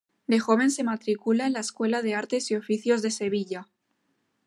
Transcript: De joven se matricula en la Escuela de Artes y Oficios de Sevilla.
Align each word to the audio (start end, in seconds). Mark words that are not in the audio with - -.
De 0.25 0.39
joven 0.39 0.71
se 0.71 0.83
matricula 0.83 1.45
en 1.45 1.53
la 1.53 1.59
Escuela 1.59 2.01
de 2.01 2.15
Artes 2.15 2.49
y 2.49 2.55
Oficios 2.55 3.03
de 3.03 3.11
Sevilla. 3.11 3.67